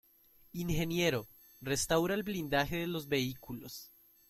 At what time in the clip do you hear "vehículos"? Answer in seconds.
3.07-3.91